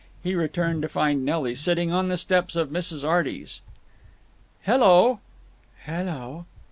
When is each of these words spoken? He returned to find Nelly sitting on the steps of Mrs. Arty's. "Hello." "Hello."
He 0.23 0.33
returned 0.33 0.81
to 0.81 0.89
find 0.89 1.23
Nelly 1.23 1.53
sitting 1.53 1.91
on 1.91 2.07
the 2.07 2.17
steps 2.17 2.55
of 2.55 2.69
Mrs. 2.71 3.07
Arty's. 3.07 3.61
"Hello." 4.63 5.19
"Hello." 5.85 6.45